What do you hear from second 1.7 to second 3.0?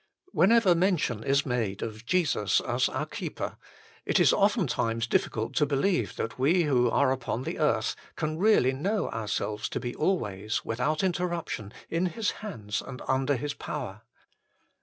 of Jesus as